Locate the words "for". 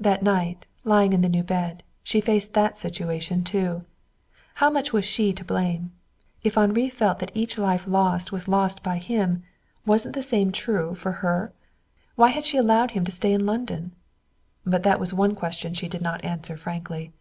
10.96-11.12